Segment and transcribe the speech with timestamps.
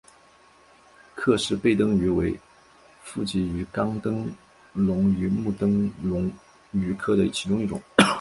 [1.13, 2.33] 克氏背灯鱼为
[3.03, 4.33] 辐鳍鱼纲灯
[4.73, 6.31] 笼鱼目灯笼
[6.71, 7.79] 鱼科的其中一种。